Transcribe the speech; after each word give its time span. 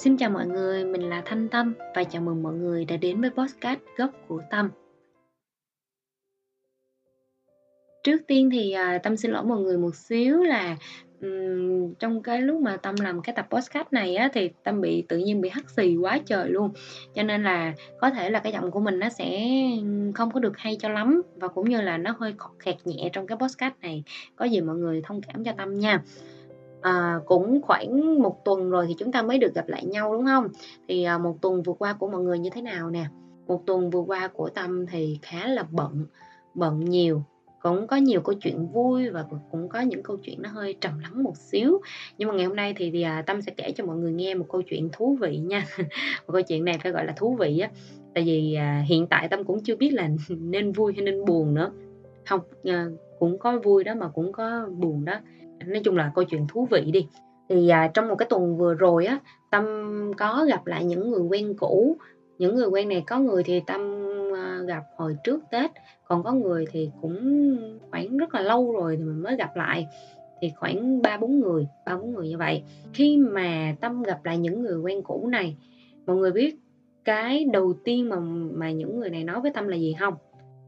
Xin 0.00 0.16
chào 0.16 0.30
mọi 0.30 0.46
người, 0.46 0.84
mình 0.84 1.02
là 1.02 1.22
Thanh 1.24 1.48
Tâm 1.48 1.74
và 1.94 2.04
chào 2.04 2.22
mừng 2.22 2.42
mọi 2.42 2.54
người 2.54 2.84
đã 2.84 2.96
đến 2.96 3.20
với 3.20 3.30
podcast 3.30 3.80
Gốc 3.96 4.10
của 4.28 4.42
Tâm. 4.50 4.70
Trước 8.04 8.16
tiên 8.26 8.50
thì 8.52 8.72
à, 8.72 8.98
Tâm 9.02 9.16
xin 9.16 9.30
lỗi 9.30 9.44
mọi 9.44 9.60
người 9.60 9.78
một 9.78 9.94
xíu 9.94 10.42
là 10.42 10.76
um, 11.20 11.94
trong 11.94 12.22
cái 12.22 12.40
lúc 12.40 12.60
mà 12.60 12.76
Tâm 12.76 12.94
làm 13.02 13.22
cái 13.22 13.34
tập 13.36 13.46
podcast 13.50 13.86
này 13.90 14.16
á 14.16 14.30
thì 14.34 14.50
Tâm 14.64 14.80
bị 14.80 15.04
tự 15.08 15.18
nhiên 15.18 15.40
bị 15.40 15.48
hắt 15.48 15.70
xì 15.70 15.96
quá 15.96 16.18
trời 16.26 16.48
luôn. 16.48 16.70
Cho 17.14 17.22
nên 17.22 17.44
là 17.44 17.74
có 18.00 18.10
thể 18.10 18.30
là 18.30 18.38
cái 18.38 18.52
giọng 18.52 18.70
của 18.70 18.80
mình 18.80 18.98
nó 18.98 19.08
sẽ 19.08 19.40
không 20.14 20.30
có 20.30 20.40
được 20.40 20.58
hay 20.58 20.76
cho 20.80 20.88
lắm 20.88 21.22
và 21.36 21.48
cũng 21.48 21.68
như 21.68 21.80
là 21.80 21.98
nó 21.98 22.14
hơi 22.18 22.34
khọt 22.38 22.52
khẹt 22.58 22.76
nhẹ 22.84 23.10
trong 23.12 23.26
cái 23.26 23.38
podcast 23.38 23.74
này. 23.80 24.04
Có 24.36 24.44
gì 24.44 24.60
mọi 24.60 24.76
người 24.76 25.02
thông 25.04 25.20
cảm 25.22 25.44
cho 25.44 25.52
Tâm 25.56 25.74
nha. 25.74 26.02
À, 26.82 27.20
cũng 27.26 27.60
khoảng 27.62 28.22
một 28.22 28.44
tuần 28.44 28.70
rồi 28.70 28.86
thì 28.88 28.94
chúng 28.98 29.12
ta 29.12 29.22
mới 29.22 29.38
được 29.38 29.54
gặp 29.54 29.68
lại 29.68 29.84
nhau 29.84 30.12
đúng 30.12 30.26
không? 30.26 30.48
Thì 30.88 31.04
à, 31.04 31.18
một 31.18 31.36
tuần 31.40 31.62
vừa 31.62 31.72
qua 31.72 31.92
của 31.92 32.08
mọi 32.08 32.22
người 32.22 32.38
như 32.38 32.50
thế 32.50 32.62
nào 32.62 32.90
nè? 32.90 33.04
Một 33.46 33.62
tuần 33.66 33.90
vừa 33.90 34.00
qua 34.00 34.28
của 34.28 34.48
Tâm 34.48 34.86
thì 34.86 35.18
khá 35.22 35.46
là 35.46 35.62
bận, 35.70 36.06
bận 36.54 36.80
nhiều. 36.84 37.22
Cũng 37.62 37.86
có 37.86 37.96
nhiều 37.96 38.20
câu 38.20 38.34
chuyện 38.34 38.66
vui 38.66 39.10
và 39.10 39.24
cũng 39.50 39.68
có 39.68 39.80
những 39.80 40.02
câu 40.02 40.16
chuyện 40.16 40.42
nó 40.42 40.50
hơi 40.50 40.76
trầm 40.80 40.98
lắng 40.98 41.22
một 41.22 41.36
xíu. 41.36 41.80
Nhưng 42.18 42.28
mà 42.28 42.34
ngày 42.34 42.46
hôm 42.46 42.56
nay 42.56 42.74
thì, 42.76 42.90
thì 42.90 43.02
à, 43.02 43.22
tâm 43.26 43.42
sẽ 43.42 43.52
kể 43.56 43.72
cho 43.76 43.84
mọi 43.84 43.96
người 43.96 44.12
nghe 44.12 44.34
một 44.34 44.46
câu 44.48 44.62
chuyện 44.62 44.88
thú 44.92 45.18
vị 45.20 45.38
nha. 45.38 45.66
Một 46.26 46.32
câu 46.32 46.42
chuyện 46.42 46.64
này 46.64 46.78
phải 46.82 46.92
gọi 46.92 47.04
là 47.04 47.12
thú 47.16 47.34
vị 47.34 47.58
á. 47.58 47.70
Tại 48.14 48.24
vì 48.24 48.54
à, 48.54 48.84
hiện 48.88 49.06
tại 49.06 49.28
tâm 49.28 49.44
cũng 49.44 49.62
chưa 49.64 49.76
biết 49.76 49.90
là 49.90 50.08
nên 50.28 50.72
vui 50.72 50.92
hay 50.92 51.04
nên 51.04 51.24
buồn 51.24 51.54
nữa. 51.54 51.70
Không 52.26 52.40
à, 52.64 52.86
cũng 53.18 53.38
có 53.38 53.58
vui 53.58 53.84
đó 53.84 53.94
mà 53.94 54.08
cũng 54.08 54.32
có 54.32 54.68
buồn 54.78 55.04
đó 55.04 55.20
nói 55.66 55.80
chung 55.84 55.96
là 55.96 56.12
câu 56.14 56.24
chuyện 56.24 56.46
thú 56.48 56.68
vị 56.70 56.90
đi. 56.92 57.06
Thì 57.48 57.68
à, 57.68 57.90
trong 57.94 58.08
một 58.08 58.14
cái 58.14 58.26
tuần 58.30 58.56
vừa 58.56 58.74
rồi 58.74 59.06
á 59.06 59.18
tâm 59.50 59.64
có 60.18 60.44
gặp 60.48 60.66
lại 60.66 60.84
những 60.84 61.10
người 61.10 61.22
quen 61.22 61.54
cũ. 61.58 61.96
Những 62.38 62.54
người 62.54 62.66
quen 62.66 62.88
này 62.88 63.02
có 63.06 63.18
người 63.18 63.42
thì 63.42 63.60
tâm 63.66 63.80
à, 64.34 64.60
gặp 64.66 64.82
hồi 64.96 65.16
trước 65.24 65.40
Tết 65.50 65.70
còn 66.04 66.22
có 66.22 66.32
người 66.32 66.64
thì 66.72 66.90
cũng 67.00 67.56
khoảng 67.90 68.16
rất 68.16 68.34
là 68.34 68.40
lâu 68.40 68.72
rồi 68.72 68.96
thì 68.96 69.04
mình 69.04 69.22
mới 69.22 69.36
gặp 69.36 69.56
lại. 69.56 69.86
Thì 70.40 70.50
khoảng 70.56 71.02
ba 71.02 71.16
bốn 71.16 71.40
người 71.40 71.66
ba 71.86 71.96
bốn 71.96 72.14
người 72.14 72.28
như 72.28 72.38
vậy. 72.38 72.62
Khi 72.92 73.16
mà 73.16 73.76
tâm 73.80 74.02
gặp 74.02 74.24
lại 74.24 74.38
những 74.38 74.62
người 74.62 74.78
quen 74.78 75.02
cũ 75.02 75.28
này 75.32 75.56
mọi 76.06 76.16
người 76.16 76.32
biết 76.32 76.56
cái 77.04 77.44
đầu 77.52 77.74
tiên 77.84 78.08
mà 78.08 78.16
mà 78.52 78.70
những 78.70 79.00
người 79.00 79.10
này 79.10 79.24
nói 79.24 79.40
với 79.40 79.50
tâm 79.50 79.68
là 79.68 79.76
gì 79.76 79.96
không? 80.00 80.14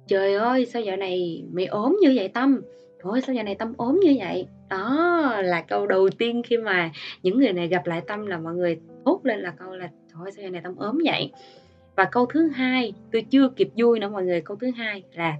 Trời 0.07 0.35
ơi 0.35 0.67
sao 0.67 0.83
giờ 0.83 0.97
này 0.97 1.45
mày 1.53 1.67
ốm 1.67 1.97
như 2.03 2.13
vậy 2.17 2.29
tâm? 2.29 2.63
Trời 3.05 3.13
ơi 3.13 3.21
sao 3.27 3.35
giờ 3.35 3.43
này 3.43 3.55
tâm 3.55 3.73
ốm 3.77 4.01
như 4.05 4.17
vậy? 4.19 4.47
Đó 4.73 5.33
là 5.43 5.61
câu 5.61 5.87
đầu 5.87 6.09
tiên 6.19 6.43
khi 6.43 6.57
mà 6.57 6.91
những 7.23 7.39
người 7.39 7.53
này 7.53 7.69
gặp 7.69 7.87
lại 7.87 8.03
tâm 8.07 8.27
là 8.27 8.39
mọi 8.39 8.55
người 8.55 8.81
thốt 9.05 9.21
lên 9.23 9.41
là 9.41 9.53
câu 9.59 9.77
là 9.77 9.89
thôi 10.13 10.31
sao 10.37 10.51
này 10.51 10.61
tâm 10.65 10.77
ốm 10.77 10.99
vậy? 11.05 11.31
Và 11.97 12.05
câu 12.05 12.27
thứ 12.27 12.49
hai, 12.49 12.93
tôi 13.13 13.23
chưa 13.31 13.49
kịp 13.49 13.69
vui 13.77 13.99
nữa 13.99 14.09
mọi 14.09 14.25
người. 14.25 14.41
Câu 14.41 14.57
thứ 14.61 14.71
hai 14.77 15.03
là 15.13 15.37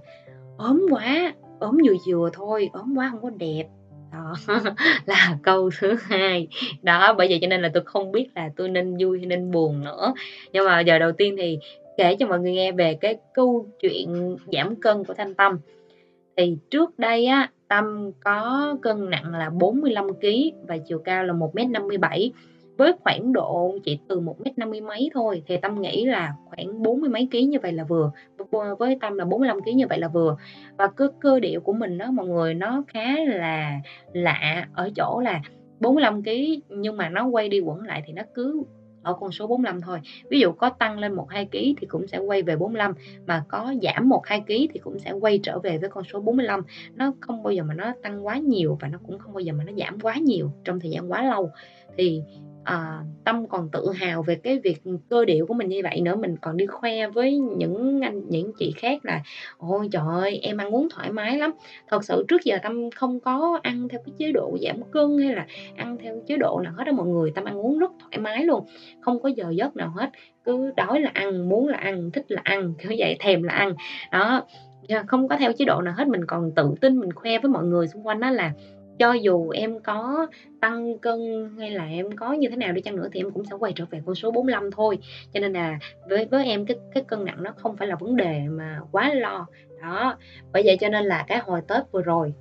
ốm 0.57 0.85
quá, 0.89 1.33
ốm 1.59 1.77
vừa 1.85 1.93
vừa 2.07 2.29
thôi, 2.33 2.69
ốm 2.73 2.93
quá 2.97 3.09
không 3.11 3.21
có 3.21 3.29
đẹp. 3.29 3.63
Đó, 4.11 4.33
là 5.05 5.37
câu 5.43 5.69
thứ 5.79 5.95
hai. 6.01 6.47
Đó, 6.81 7.13
bởi 7.17 7.27
vậy 7.27 7.39
cho 7.41 7.47
nên 7.47 7.61
là 7.61 7.69
tôi 7.73 7.83
không 7.85 8.11
biết 8.11 8.27
là 8.35 8.49
tôi 8.55 8.69
nên 8.69 8.97
vui 8.99 9.17
hay 9.17 9.25
nên 9.25 9.51
buồn 9.51 9.83
nữa. 9.83 10.13
Nhưng 10.51 10.65
mà 10.65 10.79
giờ 10.79 10.99
đầu 10.99 11.11
tiên 11.11 11.35
thì 11.37 11.59
kể 11.97 12.15
cho 12.19 12.27
mọi 12.27 12.39
người 12.39 12.53
nghe 12.53 12.71
về 12.71 12.97
cái 13.01 13.17
câu 13.33 13.67
chuyện 13.79 14.37
giảm 14.51 14.75
cân 14.75 15.03
của 15.03 15.13
thanh 15.13 15.33
tâm 15.33 15.59
thì 16.37 16.57
trước 16.69 16.99
đây 16.99 17.25
á, 17.25 17.49
tâm 17.67 18.11
có 18.23 18.75
cân 18.81 19.09
nặng 19.09 19.31
là 19.31 19.49
45 19.49 20.07
kg 20.13 20.27
và 20.67 20.77
chiều 20.77 20.99
cao 20.99 21.23
là 21.23 21.33
1m57 21.33 22.31
với 22.77 22.93
khoảng 23.03 23.33
độ 23.33 23.77
chỉ 23.83 23.99
từ 24.07 24.19
1 24.19 24.41
mét 24.41 24.57
50 24.57 24.81
mấy 24.81 25.09
thôi, 25.13 25.43
thì 25.47 25.57
Tâm 25.57 25.81
nghĩ 25.81 26.05
là 26.05 26.33
khoảng 26.45 26.83
bốn 26.83 27.01
mươi 27.01 27.09
mấy 27.09 27.27
ký 27.31 27.43
như 27.43 27.57
vậy 27.59 27.71
là 27.71 27.83
vừa 27.83 28.11
với 28.79 28.97
Tâm 29.01 29.17
là 29.17 29.25
45 29.25 29.61
ký 29.61 29.73
như 29.73 29.87
vậy 29.89 29.99
là 29.99 30.07
vừa. 30.07 30.37
Và 30.77 30.87
cơ 30.87 31.07
cơ 31.19 31.39
điệu 31.39 31.61
của 31.61 31.73
mình 31.73 31.97
đó 31.97 32.11
mọi 32.11 32.27
người, 32.27 32.53
nó 32.53 32.83
khá 32.87 33.15
là 33.27 33.79
lạ 34.13 34.67
ở 34.73 34.89
chỗ 34.95 35.19
là 35.23 35.41
45 35.79 36.23
kg 36.23 36.29
nhưng 36.69 36.97
mà 36.97 37.09
nó 37.09 37.27
quay 37.27 37.49
đi 37.49 37.59
quẩn 37.59 37.81
lại 37.81 38.03
thì 38.07 38.13
nó 38.13 38.23
cứ 38.33 38.63
ở 39.03 39.13
con 39.19 39.31
số 39.31 39.47
45 39.47 39.81
thôi. 39.81 39.99
Ví 40.29 40.39
dụ 40.39 40.51
có 40.51 40.69
tăng 40.69 40.99
lên 40.99 41.13
1 41.13 41.29
2 41.29 41.45
kg 41.45 41.51
thì 41.51 41.87
cũng 41.87 42.07
sẽ 42.07 42.17
quay 42.17 42.41
về 42.41 42.55
45 42.55 42.93
mà 43.27 43.43
có 43.49 43.73
giảm 43.81 44.09
1 44.09 44.21
2 44.25 44.41
kg 44.41 44.47
thì 44.47 44.79
cũng 44.83 44.99
sẽ 44.99 45.11
quay 45.11 45.39
trở 45.43 45.59
về 45.59 45.77
với 45.77 45.89
con 45.89 46.03
số 46.03 46.19
45. 46.19 46.61
Nó 46.95 47.13
không 47.19 47.43
bao 47.43 47.53
giờ 47.53 47.63
mà 47.63 47.73
nó 47.73 47.93
tăng 48.03 48.25
quá 48.25 48.37
nhiều 48.37 48.77
và 48.81 48.87
nó 48.87 48.99
cũng 49.07 49.19
không 49.19 49.33
bao 49.33 49.39
giờ 49.39 49.53
mà 49.53 49.63
nó 49.63 49.73
giảm 49.77 49.99
quá 49.99 50.15
nhiều 50.15 50.51
trong 50.63 50.79
thời 50.79 50.91
gian 50.91 51.11
quá 51.11 51.23
lâu. 51.23 51.49
Thì 51.97 52.21
à, 52.63 52.99
tâm 53.25 53.47
còn 53.47 53.69
tự 53.71 53.91
hào 53.91 54.23
về 54.23 54.35
cái 54.35 54.59
việc 54.59 54.81
cơ 55.09 55.25
điệu 55.25 55.45
của 55.45 55.53
mình 55.53 55.69
như 55.69 55.81
vậy 55.83 56.01
nữa. 56.01 56.15
Mình 56.15 56.35
còn 56.41 56.57
đi 56.57 56.65
khoe 56.65 57.07
với 57.07 57.37
những 57.37 58.01
anh 58.01 58.29
những 58.29 58.51
chị 58.59 58.73
khác 58.77 59.05
là 59.05 59.21
ôi 59.57 59.89
trời 59.91 60.03
ơi 60.07 60.39
em 60.43 60.57
ăn 60.57 60.75
uống 60.75 60.87
thoải 60.89 61.11
mái 61.11 61.37
lắm. 61.37 61.51
Thật 61.87 62.03
sự 62.03 62.25
trước 62.27 62.43
giờ 62.43 62.57
tâm 62.63 62.89
không 62.95 63.19
có 63.19 63.59
ăn 63.63 63.87
theo 63.89 64.01
cái 64.05 64.13
chế 64.17 64.31
độ 64.31 64.57
giảm 64.61 64.91
cân 64.91 65.17
hay 65.19 65.35
là 65.35 65.45
ăn 65.77 65.97
theo 65.97 66.21
chế 66.27 66.37
độ 66.37 66.59
nào 66.63 66.73
hết 66.77 66.83
đó 66.83 66.91
mọi 66.91 67.07
người 67.07 67.31
tâm 67.35 67.45
ăn 67.45 67.57
uống 67.57 67.79
rất 67.79 67.91
thoải 67.99 68.17
mái 68.17 68.43
luôn. 68.43 68.65
Không 69.01 69.21
có 69.21 69.29
giờ 69.29 69.49
giấc 69.49 69.75
nào 69.75 69.89
hết 69.95 70.09
cứ 70.43 70.71
đói 70.77 70.99
là 70.99 71.11
ăn 71.13 71.49
muốn 71.49 71.67
là 71.67 71.77
ăn 71.77 72.11
thích 72.11 72.25
là 72.27 72.41
ăn 72.43 72.73
kiểu 72.77 72.91
vậy 72.97 73.17
thèm 73.19 73.43
là 73.43 73.53
ăn. 73.53 73.73
Đó 74.11 74.45
à, 74.87 75.03
không 75.07 75.27
có 75.27 75.37
theo 75.37 75.53
chế 75.53 75.65
độ 75.65 75.81
nào 75.81 75.93
hết. 75.97 76.07
Mình 76.07 76.25
còn 76.25 76.51
tự 76.55 76.75
tin 76.81 76.99
mình 76.99 77.13
khoe 77.13 77.39
với 77.39 77.51
mọi 77.51 77.63
người 77.63 77.87
xung 77.87 78.07
quanh 78.07 78.19
đó 78.19 78.29
là 78.29 78.51
cho 78.99 79.13
dù 79.13 79.49
em 79.49 79.79
có 79.79 80.27
tăng 80.61 80.97
cân 80.97 81.49
hay 81.59 81.71
là 81.71 81.85
em 81.85 82.15
có 82.15 82.33
như 82.33 82.49
thế 82.49 82.55
nào 82.55 82.71
đi 82.71 82.81
chăng 82.81 82.95
nữa 82.95 83.07
thì 83.11 83.19
em 83.19 83.31
cũng 83.31 83.45
sẽ 83.45 83.55
quay 83.59 83.73
trở 83.75 83.85
về 83.89 84.01
con 84.05 84.15
số 84.15 84.31
45 84.31 84.71
thôi. 84.71 84.97
Cho 85.33 85.39
nên 85.39 85.53
là 85.53 85.79
với 86.09 86.25
với 86.25 86.45
em 86.45 86.65
cái 86.65 86.77
cái 86.93 87.03
cân 87.03 87.25
nặng 87.25 87.43
nó 87.43 87.51
không 87.57 87.77
phải 87.77 87.87
là 87.87 87.95
vấn 87.95 88.15
đề 88.15 88.41
mà 88.49 88.79
quá 88.91 89.13
lo. 89.13 89.47
Đó, 89.81 90.17
bởi 90.53 90.63
vậy 90.65 90.77
cho 90.79 90.89
nên 90.89 91.05
là 91.05 91.25
cái 91.27 91.37
hồi 91.37 91.61
tết 91.67 91.91
vừa 91.91 92.01
rồi, 92.01 92.33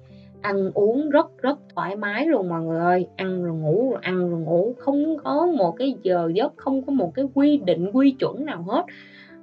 ăn 0.43 0.71
uống 0.75 1.11
rất 1.11 1.27
rất 1.43 1.59
thoải 1.75 1.97
mái 1.97 2.27
luôn 2.27 2.49
mọi 2.49 2.63
người 2.63 2.81
ơi. 2.81 3.07
Ăn 3.17 3.45
rồi 3.45 3.55
ngủ 3.55 3.91
rồi 3.91 4.01
ăn 4.03 4.31
rồi 4.31 4.41
ngủ, 4.41 4.75
không 4.79 5.17
có 5.25 5.47
một 5.47 5.73
cái 5.73 5.95
giờ 6.03 6.31
giấc, 6.35 6.53
không 6.57 6.83
có 6.83 6.93
một 6.93 7.15
cái 7.15 7.25
quy 7.35 7.57
định, 7.57 7.91
quy 7.93 8.11
chuẩn 8.11 8.45
nào 8.45 8.63
hết. 8.63 8.85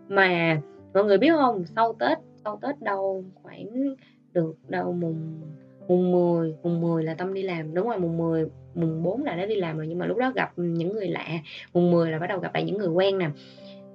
Mà 0.08 0.62
mọi 0.94 1.04
người 1.04 1.18
biết 1.18 1.32
không, 1.38 1.64
sau 1.76 1.96
tết 2.00 2.18
sau 2.44 2.60
tết 2.62 2.82
đâu 2.82 3.24
khoảng 3.44 3.96
được 4.34 4.56
đầu 4.68 4.92
mùng 4.92 5.42
mùng 5.90 6.12
10 6.12 6.56
mùng 6.64 6.82
10 6.82 7.04
là 7.04 7.14
Tâm 7.14 7.34
đi 7.34 7.42
làm. 7.42 7.74
Đúng 7.74 7.88
rồi, 7.88 8.00
mùng 8.00 8.18
10 8.18 8.46
mùng 8.76 9.04
4 9.04 9.24
là 9.24 9.36
đã 9.36 9.46
đi 9.46 9.56
làm 9.56 9.78
rồi, 9.78 9.88
nhưng 9.88 10.00
mà 10.00 10.06
lúc 10.06 10.18
đó 10.18 10.32
gặp 10.36 10.52
những 10.56 10.94
người 10.94 11.08
lạ. 11.08 11.28
Mùng 11.74 11.92
10 11.92 12.12
là 12.12 12.20
bắt 12.20 12.28
đầu 12.28 12.40
gặp 12.40 12.54
lại 12.54 12.64
những 12.64 12.78
người 12.78 12.88
quen 12.88 13.18
nè. 13.18 13.30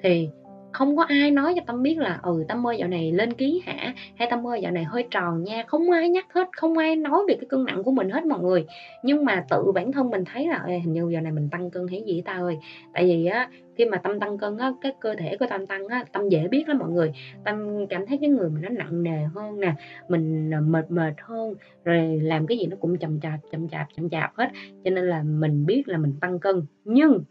Thì 0.03 0.28
không 0.75 0.97
có 0.97 1.03
ai 1.03 1.31
nói 1.31 1.53
cho 1.57 1.62
tâm 1.67 1.83
biết 1.83 1.99
là 1.99 2.19
ừ 2.23 2.45
tâm 2.49 2.67
ơi, 2.67 2.77
dạo 2.79 2.89
này 2.89 3.12
lên 3.12 3.33
ký 3.33 3.62
hả? 3.67 3.95
Hay 4.17 4.29
tâm 4.31 4.47
ơi, 4.47 4.61
dạo 4.62 4.73
này 4.73 4.85
hơi 4.85 5.05
tròn 5.11 5.45
nha. 5.45 5.65
Không 5.67 5.91
ai 5.91 6.09
nhắc 6.09 6.27
hết, 6.35 6.49
không 6.57 6.79
ai 6.79 6.97
nói 6.97 7.23
về 7.29 7.35
cái 7.35 7.47
cân 7.49 7.65
nặng 7.65 7.83
của 7.83 7.91
mình 7.91 8.11
hết 8.11 8.27
mọi 8.27 8.41
người. 8.41 8.67
Nhưng 9.03 9.25
mà 9.25 9.45
tự 9.51 9.73
bản 9.73 9.93
thân 9.93 10.11
mình 10.11 10.25
thấy 10.25 10.49
là 10.49 10.65
hình 10.67 10.93
như 10.93 11.11
giờ 11.13 11.21
này 11.21 11.33
mình 11.33 11.49
tăng 11.51 11.71
cân 11.71 11.87
hay 11.91 12.03
gì 12.07 12.23
ta 12.25 12.33
ơi? 12.33 12.57
Tại 12.93 13.05
vì 13.05 13.27
á, 13.27 13.49
khi 13.77 13.84
mà 13.84 13.97
tâm 13.97 14.21
tăng 14.21 14.39
cân 14.39 14.59
á, 14.59 14.73
cái 14.81 14.93
cơ 15.01 15.15
thể 15.15 15.37
của 15.37 15.47
tâm 15.51 15.67
tăng 15.67 15.89
á, 15.89 16.05
tâm 16.13 16.29
dễ 16.29 16.49
biết 16.49 16.69
lắm 16.69 16.79
mọi 16.79 16.91
người. 16.91 17.13
Tâm 17.45 17.87
cảm 17.87 18.07
thấy 18.07 18.19
cái 18.21 18.31
người 18.31 18.51
mình 18.51 18.63
nó 18.63 18.69
nặng 18.69 19.03
nề 19.03 19.25
hơn 19.34 19.61
nè, 19.61 19.75
mình 20.09 20.55
à, 20.55 20.61
mệt 20.61 20.91
mệt 20.91 21.15
hơn, 21.23 21.55
rồi 21.84 22.19
làm 22.23 22.47
cái 22.47 22.59
gì 22.59 22.67
nó 22.67 22.77
cũng 22.81 22.99
chậm 22.99 23.21
chạp 23.21 23.41
chậm 23.53 23.69
chạp 23.69 23.87
chậm 23.97 24.11
chạp 24.11 24.31
hết. 24.37 24.49
Cho 24.84 24.91
nên 24.91 25.09
là 25.09 25.23
mình 25.23 25.67
biết 25.67 25.89
là 25.89 25.99
mình 25.99 26.15
tăng 26.21 26.39
cân. 26.39 26.63
Nhưng 26.84 27.25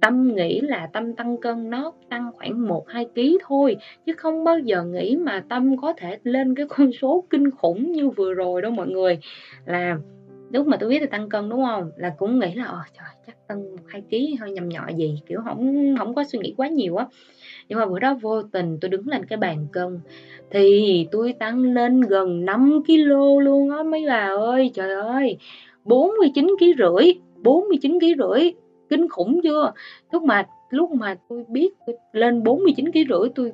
Tâm 0.00 0.34
nghĩ 0.34 0.60
là 0.60 0.88
Tâm 0.92 1.14
tăng 1.14 1.36
cân 1.40 1.70
nó 1.70 1.92
tăng 2.10 2.30
khoảng 2.34 2.66
1-2 2.66 3.06
ký 3.14 3.38
thôi 3.48 3.76
chứ 4.06 4.12
không 4.16 4.44
bao 4.44 4.58
giờ 4.58 4.84
nghĩ 4.84 5.16
mà 5.16 5.44
Tâm 5.48 5.76
có 5.76 5.92
thể 5.96 6.18
lên 6.22 6.54
cái 6.54 6.66
con 6.68 6.92
số 6.92 7.24
kinh 7.30 7.50
khủng 7.50 7.92
như 7.92 8.08
vừa 8.08 8.34
rồi 8.34 8.62
đâu 8.62 8.70
mọi 8.70 8.88
người. 8.88 9.18
Là 9.64 9.98
lúc 10.52 10.66
mà 10.66 10.76
tôi 10.76 10.88
biết 10.90 11.00
là 11.00 11.06
tăng 11.06 11.28
cân 11.28 11.48
đúng 11.48 11.64
không? 11.64 11.90
Là 11.96 12.14
cũng 12.18 12.38
nghĩ 12.38 12.54
là 12.54 12.64
ờ, 12.64 12.80
trời 12.98 13.08
chắc 13.26 13.48
tăng 13.48 13.76
1-2 13.76 14.00
ký 14.10 14.36
hơi 14.40 14.50
nhầm 14.50 14.68
nhọ 14.68 14.88
gì 14.96 15.20
kiểu 15.26 15.40
không 15.44 15.94
không 15.98 16.14
có 16.14 16.24
suy 16.24 16.38
nghĩ 16.38 16.54
quá 16.56 16.68
nhiều 16.68 16.96
á. 16.96 17.06
Nhưng 17.68 17.78
mà 17.78 17.86
bữa 17.86 17.98
đó 17.98 18.14
vô 18.14 18.42
tình 18.42 18.78
tôi 18.80 18.88
đứng 18.88 19.08
lên 19.08 19.24
cái 19.26 19.36
bàn 19.36 19.66
cân 19.72 20.00
thì 20.50 21.06
tôi 21.10 21.32
tăng 21.32 21.62
lên 21.74 22.00
gần 22.00 22.44
5 22.44 22.82
kg 22.86 23.38
luôn 23.38 23.70
á 23.70 23.82
mấy 23.82 24.04
bà 24.08 24.28
ơi. 24.38 24.70
Trời 24.74 24.94
ơi, 24.94 25.38
49 25.84 26.46
kg 26.58 26.64
rưỡi, 26.78 27.12
49 27.42 28.00
kg 28.00 28.06
rưỡi 28.18 28.52
kinh 28.90 29.08
khủng 29.08 29.40
chưa? 29.42 29.72
Lúc 30.12 30.22
mà 30.22 30.46
lúc 30.70 30.90
mà 30.90 31.16
tôi 31.28 31.44
biết 31.48 31.70
tôi 31.86 31.96
lên 32.12 32.42
49 32.42 32.92
kg 32.92 32.98
rưỡi, 33.08 33.28
tôi, 33.34 33.52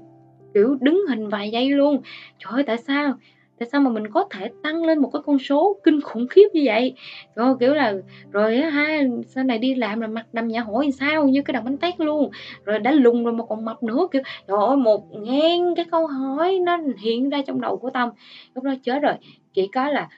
kiểu, 0.54 0.76
đứng 0.80 1.06
hình 1.08 1.28
vài 1.28 1.50
giây 1.50 1.68
luôn. 1.68 2.00
Trời 2.38 2.52
ơi, 2.52 2.62
tại 2.62 2.78
sao? 2.78 3.14
Tại 3.58 3.68
sao 3.72 3.80
mà 3.80 3.90
mình 3.90 4.10
có 4.10 4.24
thể 4.30 4.50
tăng 4.62 4.84
lên 4.84 4.98
một 4.98 5.10
cái 5.12 5.22
con 5.26 5.38
số 5.38 5.76
kinh 5.84 6.00
khủng 6.00 6.28
khiếp 6.28 6.48
như 6.52 6.62
vậy? 6.64 6.94
Rồi 7.34 7.54
kiểu 7.60 7.74
là, 7.74 7.94
rồi 8.32 8.56
á 8.56 8.70
ha, 8.70 9.02
sau 9.26 9.44
này 9.44 9.58
đi 9.58 9.74
làm 9.74 10.00
là 10.00 10.06
mặt 10.06 10.26
đầm 10.32 10.48
nhà 10.48 10.60
hỏi 10.60 10.90
sao? 10.98 11.28
Như 11.28 11.42
cái 11.42 11.52
đầm 11.52 11.64
bánh 11.64 11.76
tét 11.76 12.00
luôn. 12.00 12.30
Rồi 12.64 12.78
đã 12.78 12.90
lùng 12.90 13.24
rồi 13.24 13.34
mà 13.34 13.44
còn 13.48 13.64
mập 13.64 13.82
nữa, 13.82 14.08
kiểu, 14.12 14.22
trời 14.48 14.58
ơi, 14.60 14.76
một 14.76 15.04
ngàn 15.10 15.74
cái 15.76 15.84
câu 15.90 16.06
hỏi 16.06 16.58
nó 16.58 16.78
hiện 16.98 17.30
ra 17.30 17.42
trong 17.46 17.60
đầu 17.60 17.76
của 17.76 17.90
tâm. 17.90 18.08
Lúc 18.54 18.64
đó 18.64 18.74
chết 18.82 19.02
rồi. 19.02 19.14
Chỉ 19.54 19.68
có 19.74 19.88
là 19.88 20.08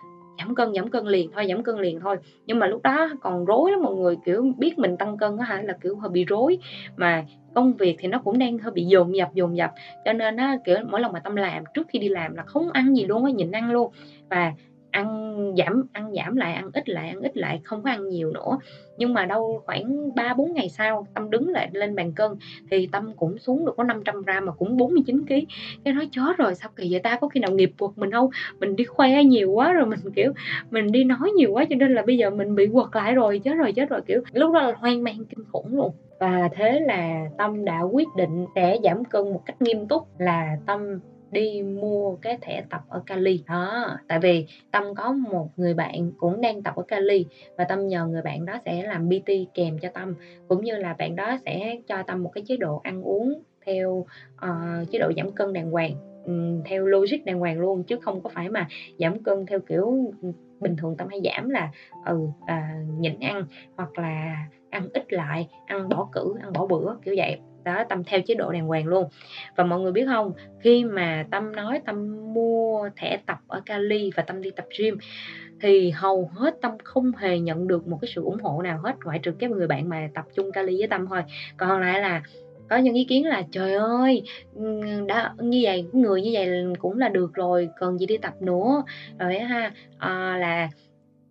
giảm 0.43 0.55
cân 0.55 0.75
giảm 0.75 0.91
cân 0.91 1.06
liền 1.06 1.31
thôi, 1.35 1.47
giảm 1.49 1.62
cân 1.62 1.79
liền 1.79 2.00
thôi. 2.00 2.17
Nhưng 2.47 2.59
mà 2.59 2.67
lúc 2.67 2.83
đó 2.83 3.09
còn 3.21 3.44
rối 3.44 3.71
lắm, 3.71 3.83
mọi 3.83 3.94
người 3.94 4.17
kiểu 4.25 4.53
biết 4.59 4.79
mình 4.79 4.97
tăng 4.97 5.19
cân 5.19 5.37
á 5.39 5.44
hả, 5.44 5.62
là 5.62 5.77
kiểu 5.83 5.97
hơi 5.97 6.11
bị 6.11 6.25
rối. 6.25 6.59
Mà 6.97 7.25
công 7.55 7.73
việc 7.73 7.97
thì 7.99 8.09
nó 8.09 8.19
cũng 8.25 8.39
đang 8.39 8.59
hơi 8.59 8.73
bị 8.73 8.85
dồn 8.85 9.17
dập 9.17 9.35
dồn 9.35 9.56
dập. 9.56 9.71
Cho 10.05 10.12
nên 10.12 10.37
á, 10.37 10.59
kiểu 10.65 10.77
mỗi 10.91 11.00
lần 11.00 11.12
mà 11.12 11.21
tâm 11.21 11.37
làm, 11.37 11.65
trước 11.75 11.87
khi 11.89 11.99
đi 11.99 12.09
làm 12.09 12.35
là 12.35 12.43
không 12.43 12.71
ăn 12.71 12.97
gì 12.97 13.05
luôn 13.05 13.25
á, 13.25 13.31
nhịn 13.31 13.53
ăn 13.53 13.71
luôn. 13.71 13.93
Và 14.31 14.53
ăn 14.93 15.33
giảm 15.59 15.87
ăn 15.93 16.12
giảm 16.15 16.37
lại, 16.37 16.55
ăn 16.55 16.71
ít 16.73 16.89
lại, 16.89 17.09
ăn 17.09 17.21
ít 17.21 17.37
lại, 17.37 17.61
không 17.65 17.83
có 17.83 17.91
ăn 17.91 18.09
nhiều 18.09 18.31
nữa. 18.31 18.59
Nhưng 18.97 19.15
mà 19.15 19.27
đâu 19.27 19.62
khoảng 19.67 20.15
3 20.15 20.35
4 20.35 20.53
ngày 20.53 20.69
sau, 20.69 21.06
Tâm 21.15 21.31
đứng 21.31 21.49
lại 21.49 21.71
lên 21.73 21.94
bàn 21.94 22.12
cân, 22.12 22.31
thì 22.71 22.89
Tâm 22.93 23.12
cũng 23.17 23.39
xuống 23.39 23.67
được 23.67 23.75
có 23.77 23.85
500 23.85 24.23
gram 24.23 24.47
mà 24.47 24.53
cũng 24.53 24.77
49 24.77 25.23
kg 25.23 25.35
cái 25.85 25.94
nói, 25.94 26.09
chó 26.12 26.35
rồi, 26.39 26.55
sao 26.55 26.71
kỳ 26.77 26.89
vậy 26.91 27.00
ta? 27.00 27.19
Có 27.21 27.29
khi 27.29 27.41
nào 27.41 27.50
nghiệp 27.53 27.73
quật 27.79 27.91
mình 27.97 28.11
không? 28.11 28.31
Mình 28.61 28.77
đi 28.77 28.85
khoe 28.85 29.25
nhiều 29.25 29.50
quá 29.50 29.73
rồi 29.73 29.87
mình, 29.87 30.00
kiểu, 30.17 30.33
mình 30.71 30.93
đi 30.93 31.05
nói 31.05 31.31
nhiều 31.37 31.53
quá 31.53 31.65
cho 31.71 31.77
nên 31.77 31.94
là 31.94 32.03
bây 32.03 32.19
giờ 32.19 32.31
mình 32.31 32.55
bị 32.55 32.67
quật 32.73 32.87
lại 32.93 33.15
rồi, 33.15 33.41
chết 33.44 33.55
rồi 33.55 33.73
chết 33.73 33.89
rồi. 33.89 34.00
Kiểu, 34.06 34.23
lúc 34.33 34.55
đó 34.55 34.62
là 34.62 34.73
hoang 34.77 35.03
mang 35.03 35.25
kinh 35.25 35.44
khủng 35.53 35.77
luôn. 35.77 35.93
Và 36.21 36.49
thế 36.53 36.81
là 36.81 37.25
Tâm 37.39 37.65
đã 37.65 37.81
quyết 37.81 38.09
định 38.17 38.47
sẽ 38.55 38.79
giảm 38.85 39.05
cân 39.05 39.33
một 39.33 39.43
cách 39.47 39.62
nghiêm 39.62 39.89
túc 39.89 40.21
là 40.21 40.56
Tâm 40.67 41.00
đi 41.32 41.62
mua 41.62 42.17
cái 42.17 42.38
thẻ 42.40 42.64
tập 42.70 42.82
ở 42.88 43.02
Cali. 43.06 43.44
Đó 43.49 43.96
tại 44.08 44.19
vì 44.19 44.46
Tâm 44.70 44.94
có 44.94 45.12
một 45.12 45.49
người 45.56 45.75
bạn 45.75 46.12
cũng 46.19 46.40
đang 46.40 46.62
tập 46.62 46.76
ở 46.76 46.82
Cali 46.82 47.26
và 47.58 47.64
Tâm 47.64 47.88
nhờ 47.88 48.06
người 48.06 48.23
bạn 48.23 48.44
đó 48.44 48.58
sẽ 48.64 48.82
làm 48.82 49.08
PT 49.08 49.31
kèm 49.55 49.79
cho 49.79 49.88
Tâm. 49.94 50.14
Cũng 50.49 50.64
như 50.64 50.76
là 50.76 50.94
bạn 50.99 51.17
đó 51.17 51.37
sẽ 51.44 51.76
cho 51.88 52.02
Tâm 52.02 52.23
một 52.23 52.31
cái 52.34 52.44
chế 52.46 52.56
độ 52.56 52.81
ăn 52.84 53.02
uống 53.02 53.43
theo 53.67 54.06
uh, 54.34 54.90
chế 54.90 54.99
độ 54.99 55.12
giảm 55.17 55.32
cân 55.32 55.52
đàng 55.52 55.70
hoàng 55.70 55.94
um, 56.25 56.62
theo 56.64 56.87
logic 56.87 57.25
đàng 57.25 57.38
hoàng 57.38 57.61
luôn 57.61 57.82
chứ 57.84 57.96
không 58.02 58.20
có 58.20 58.31
phải 58.34 58.49
mà 58.49 58.69
giảm 58.99 59.23
cân 59.23 59.46
theo 59.46 59.61
kiểu 59.61 60.12
ừ, 60.23 60.32
bình 60.61 60.76
thường 60.76 60.96
tâm 60.96 61.08
hay 61.08 61.20
giảm 61.25 61.49
là 61.49 61.70
ừ 62.06 62.26
à, 62.46 62.75
nhịn 62.99 63.20
ăn 63.20 63.44
hoặc 63.76 63.99
là 63.99 64.46
ăn 64.70 64.88
ít 64.94 65.12
lại 65.12 65.49
ăn 65.67 65.88
bỏ 65.88 66.08
cử 66.12 66.34
ăn 66.43 66.52
bỏ 66.52 66.67
bữa 66.67 66.94
kiểu 67.05 67.14
vậy 67.19 67.37
đó 67.64 67.85
tâm 67.88 68.05
theo 68.05 68.20
chế 68.26 68.35
độ 68.35 68.53
đàng 68.53 68.67
hoàng 68.67 68.87
luôn. 68.87 69.09
Và 69.56 69.64
mọi 69.64 69.81
người 69.81 69.93
biết 69.93 70.05
không 70.06 70.32
khi 70.61 70.85
mà 70.85 71.26
tâm 71.31 71.56
nói 71.56 71.81
tâm 71.87 72.19
mua 72.35 72.88
thẻ 72.97 73.19
tập 73.26 73.38
ở 73.47 73.61
Cali 73.67 74.11
và 74.17 74.23
tâm 74.23 74.43
đi 74.43 74.50
tập 74.50 74.67
gym 74.79 74.99
thì 75.61 75.91
hầu 75.91 76.31
hết 76.35 76.55
tâm 76.62 76.73
không 76.85 77.12
hề 77.19 77.38
nhận 77.38 77.69
được 77.69 77.87
một 77.87 77.99
cái 78.00 78.11
sự 78.14 78.23
ủng 78.23 78.38
hộ 78.43 78.62
nào 78.62 78.79
hết 78.82 78.94
ngoại 79.05 79.19
trừ 79.19 79.32
cái 79.38 79.50
người 79.50 79.67
bạn 79.67 79.88
mà 79.88 80.09
tập 80.14 80.25
chung 80.35 80.53
Cali 80.53 80.79
với 80.79 80.88
tâm 80.88 81.06
thôi. 81.06 81.23
Còn 81.56 81.81
lại 81.81 82.00
là 82.00 82.23
có 82.70 82.76
những 82.76 82.94
ý 82.94 83.05
kiến 83.05 83.26
là 83.26 83.43
trời 83.50 83.75
ơi 83.75 84.23
đã 85.06 85.35
như 85.38 85.61
vậy 85.62 85.85
người 85.93 86.23
như 86.23 86.31
vậy 86.32 86.49
cũng 86.79 86.99
là 86.99 87.08
được 87.08 87.35
rồi 87.35 87.69
cần 87.79 87.99
gì 87.99 88.06
đi 88.06 88.19
tập 88.19 88.35
nữa? 88.41 88.82
Rồi 89.19 89.38
ha 89.38 89.73
à, 89.99 90.37
là 90.41 90.69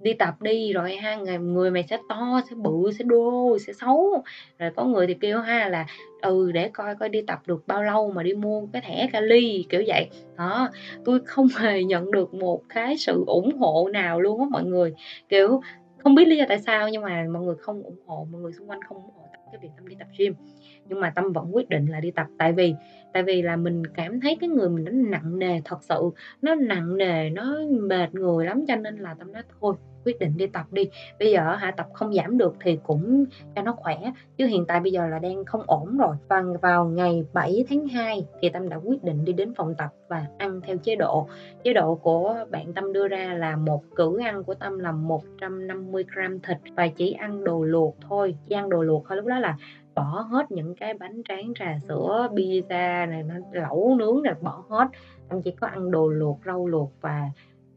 đi 0.04 0.14
tập 0.14 0.42
đi 0.42 0.74
rồi 0.74 0.96
ha 0.96 1.16
người, 1.16 1.38
người 1.38 1.72
mày 1.72 1.84
sẽ 1.84 1.98
to 2.10 2.42
sẽ 2.50 2.56
bự 2.56 2.92
sẽ 3.00 3.04
đô 3.04 3.58
sẽ 3.68 3.74
xấu. 3.74 4.24
Rồi 4.60 4.72
có 4.76 4.86
người 4.86 5.08
thì 5.08 5.14
kêu 5.14 5.40
ha 5.40 5.70
là 5.70 5.86
ừ 6.22 6.52
để 6.52 6.70
coi 6.74 6.96
coi 6.96 7.10
đi 7.10 7.22
tập 7.22 7.42
được 7.48 7.68
bao 7.68 7.84
lâu 7.84 8.12
mà 8.12 8.24
đi 8.24 8.34
mua 8.34 8.66
cái 8.74 8.82
thẻ 8.82 9.10
Cali 9.14 9.66
kiểu 9.70 9.84
vậy. 9.88 10.10
Đó 10.38 10.70
tôi 11.06 11.20
không 11.26 11.48
hề 11.58 11.84
nhận 11.84 12.12
được 12.12 12.34
một 12.34 12.62
cái 12.70 12.98
sự 12.98 13.24
ủng 13.28 13.58
hộ 13.58 13.90
nào 13.94 14.22
luôn 14.22 14.40
á 14.40 14.46
mọi 14.52 14.64
người. 14.64 14.94
Kiểu 15.30 15.62
không 15.98 16.16
biết 16.16 16.28
lý 16.28 16.38
do 16.38 16.46
tại 16.50 16.60
sao 16.60 16.90
nhưng 16.90 17.02
mà 17.02 17.26
mọi 17.34 17.44
người 17.44 17.56
không 17.56 17.84
ủng 17.84 18.00
hộ 18.06 18.28
mọi 18.32 18.42
người 18.42 18.52
xung 18.54 18.70
quanh 18.70 18.84
không 18.88 18.98
ủng 18.98 19.12
hộ 19.16 19.26
cái 19.52 19.60
việc 19.62 19.70
tâm 19.78 19.88
đi 19.88 19.96
tập 20.00 20.08
gym. 20.18 20.34
Nhưng 20.90 21.00
mà 21.00 21.12
tâm 21.16 21.32
vẫn 21.32 21.56
quyết 21.56 21.70
định 21.70 21.86
là 21.86 22.00
đi 22.00 22.12
tập 22.12 22.28
tại 22.38 22.54
vì 22.54 22.76
tại 23.14 23.24
vì 23.24 23.42
là 23.42 23.56
mình 23.56 23.84
cảm 23.96 24.20
thấy 24.20 24.38
cái 24.40 24.50
người 24.50 24.70
mình 24.70 24.84
nó 24.84 24.92
nặng 24.92 25.40
nề 25.40 25.62
thật 25.66 25.84
sự. 25.84 26.10
Nó 26.42 26.56
nặng 26.56 26.98
nề 26.98 27.30
nó 27.30 27.58
mệt 27.70 28.16
người 28.16 28.46
lắm 28.46 28.66
cho 28.68 28.76
nên 28.76 28.98
là 28.98 29.16
tâm 29.20 29.32
nói 29.32 29.44
thôi 29.60 29.76
quyết 30.06 30.20
định 30.20 30.38
đi 30.38 30.48
tập 30.48 30.66
đi. 30.72 30.90
Bây 31.20 31.32
giờ 31.32 31.56
hả, 31.56 31.72
tập 31.78 31.88
không 31.94 32.14
giảm 32.14 32.38
được 32.38 32.56
thì 32.64 32.80
cũng 32.84 33.26
cho 33.56 33.62
nó 33.62 33.72
khỏe, 33.78 33.98
chứ 34.38 34.46
hiện 34.46 34.66
tại 34.68 34.80
bây 34.80 34.92
giờ 34.92 35.08
là 35.08 35.20
đang 35.20 35.46
không 35.46 35.62
ổn 35.68 35.98
rồi. 35.98 36.16
Và 36.28 36.44
vào 36.62 36.86
ngày 36.86 37.26
7 37.34 37.66
tháng 37.70 37.88
2 37.88 38.26
thì 38.42 38.50
Tâm 38.50 38.70
đã 38.70 38.78
quyết 38.78 39.04
định 39.04 39.26
đi 39.26 39.34
đến 39.34 39.54
phòng 39.54 39.76
tập 39.78 39.90
và 40.08 40.26
ăn 40.38 40.62
theo 40.62 40.78
chế 40.78 40.96
độ. 40.96 41.28
Chế 41.64 41.74
độ 41.74 41.96
của 41.96 42.46
bạn 42.50 42.74
Tâm 42.74 42.94
đưa 42.94 43.08
ra 43.08 43.34
là 43.34 43.56
một 43.56 43.84
cử 43.96 44.20
ăn 44.24 44.44
của 44.44 44.54
Tâm 44.54 44.80
là 44.80 44.92
150 44.92 46.06
gram 46.16 46.40
thịt 46.40 46.58
và 46.76 46.88
chỉ 46.88 47.12
ăn 47.12 47.44
đồ 47.44 47.64
luộc 47.64 47.96
thôi. 48.10 48.36
Chỉ 48.50 48.56
ăn 48.56 48.70
đồ 48.70 48.84
luộc 48.84 49.04
thôi, 49.08 49.18
lúc 49.18 49.26
đó 49.26 49.40
là 49.40 49.58
bỏ 49.96 50.26
hết 50.32 50.52
những 50.52 50.76
cái 50.76 50.94
bánh 50.94 51.22
tráng, 51.30 51.54
trà 51.60 51.78
sữa, 51.88 52.28
pizza 52.32 53.10
này 53.10 53.24
lẩu 53.52 53.96
nướng 54.00 54.24
này, 54.24 54.34
bỏ 54.42 54.64
hết. 54.70 54.88
Tâm 55.30 55.42
chỉ 55.42 55.52
có 55.52 55.68
ăn 55.68 55.92
đồ 55.92 56.08
luộc, 56.08 56.40
rau 56.46 56.68
luộc 56.68 56.92
và 57.02 57.30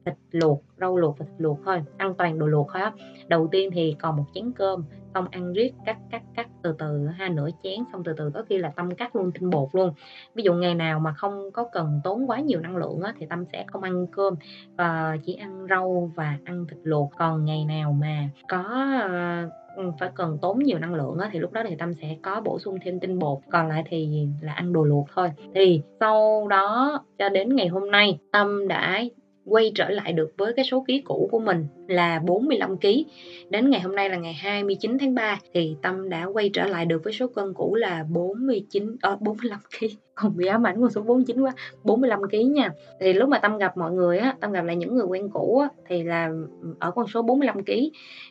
thịt 0.05 0.15
luộc 0.31 0.63
rau 0.81 0.97
luộc 0.97 1.19
và 1.19 1.27
thịt 1.27 1.41
luộc 1.41 1.59
thôi 1.65 1.83
ăn 1.97 2.15
toàn 2.15 2.39
đồ 2.39 2.47
luộc 2.47 2.69
thôi 2.73 2.83
á. 2.83 2.93
Đầu 3.29 3.49
tiên 3.51 3.71
thì 3.75 3.97
còn 3.99 4.17
một 4.17 4.25
chén 4.35 4.53
cơm 4.53 4.85
không 5.15 5.27
ăn 5.31 5.53
riết 5.53 5.73
cắt 5.87 5.97
cắt 6.11 6.23
cắt 6.35 6.49
từ 6.63 6.75
từ 6.79 7.07
ha 7.07 7.29
nửa 7.29 7.49
chén 7.63 7.79
xong 7.93 8.05
từ 8.05 8.13
từ 8.17 8.31
có 8.35 8.43
khi 8.49 8.59
là 8.59 8.69
tâm 8.77 8.95
cắt 8.95 9.17
luôn 9.17 9.33
tinh 9.33 9.51
bột 9.51 9.69
luôn. 9.73 9.93
Ví 10.35 10.43
dụ 10.43 10.55
ngày 10.55 10.75
nào 10.75 11.01
mà 11.01 11.13
không 11.13 11.51
có 11.53 11.65
cần 11.73 12.01
tốn 12.05 12.31
quá 12.31 12.41
nhiều 12.41 12.61
năng 12.61 12.77
lượng 12.77 13.01
á, 13.01 13.15
thì 13.19 13.27
tâm 13.31 13.45
sẽ 13.53 13.65
không 13.67 13.83
ăn 13.83 14.07
cơm 14.07 14.35
và 14.77 15.17
chỉ 15.25 15.35
ăn 15.35 15.67
rau 15.71 16.13
và 16.15 16.39
ăn 16.45 16.67
thịt 16.69 16.79
luộc. 16.83 17.11
Còn 17.19 17.45
ngày 17.45 17.65
nào 17.65 17.93
mà 17.93 18.29
có 18.49 18.65
ờ, 19.77 19.93
phải 20.01 20.11
cần 20.15 20.39
tốn 20.43 20.59
nhiều 20.59 20.79
năng 20.79 20.95
lượng 20.95 21.19
á, 21.19 21.29
thì 21.33 21.39
lúc 21.39 21.53
đó 21.53 21.63
thì 21.69 21.77
tâm 21.77 21.95
sẽ 21.95 22.17
có 22.23 22.41
bổ 22.41 22.59
sung 22.59 22.79
thêm 22.85 23.01
tinh 23.01 23.19
bột. 23.19 23.39
Còn 23.51 23.69
lại 23.69 23.85
thì 23.87 24.29
là 24.41 24.53
ăn 24.53 24.73
đồ 24.73 24.85
luộc 24.85 25.07
thôi. 25.15 25.33
Thì 25.55 25.83
sau 26.01 26.49
đó 26.49 26.99
cho 27.19 27.29
đến 27.29 27.57
ngày 27.57 27.69
hôm 27.69 27.91
nay 27.91 28.19
tâm 28.33 28.69
đã 28.69 29.03
quay 29.47 29.73
trở 29.75 29.89
lại 29.89 30.13
được 30.13 30.33
với 30.37 30.53
cái 30.53 30.65
số 30.65 30.85
ký 30.87 31.01
cũ 31.05 31.29
của 31.33 31.39
mình 31.39 31.67
là 31.89 32.19
45 32.19 32.77
kg. 32.77 32.87
Đến 33.51 33.71
ngày 33.71 33.81
hôm 33.81 33.97
nay 33.97 34.11
là 34.11 34.17
ngày 34.17 34.33
29 34.33 34.99
tháng 34.99 35.15
3 35.15 35.39
thì 35.55 35.77
Tâm 35.83 36.09
đã 36.09 36.25
quay 36.25 36.51
trở 36.53 36.67
lại 36.67 36.85
được 36.85 37.05
với 37.05 37.13
số 37.13 37.27
cân 37.29 37.55
cũ 37.55 37.75
là 37.75 38.05
49 38.11 38.97
à, 39.01 39.17
45 39.21 39.59
kg. 39.81 39.87
Còn 40.15 40.37
bị 40.37 40.47
ám 40.47 40.67
ảnh 40.67 40.81
con 40.81 40.91
số 40.91 41.03
49 41.03 41.41
quá, 41.41 41.53
45 41.85 42.21
kg 42.31 42.53
nha. 42.53 42.71
Thì 43.01 43.13
lúc 43.13 43.29
mà 43.29 43.39
Tâm 43.39 43.59
gặp 43.59 43.77
mọi 43.77 43.93
người 43.93 44.19
á, 44.19 44.37
Tâm 44.41 44.53
gặp 44.53 44.63
lại 44.63 44.77
những 44.77 44.95
người 44.95 45.07
quen 45.07 45.29
cũ 45.33 45.59
á 45.59 45.69
thì 45.89 46.03
là 46.03 46.31
ở 46.79 46.91
con 46.91 47.07
số 47.07 47.23
45 47.23 47.65
kg. 47.65 47.73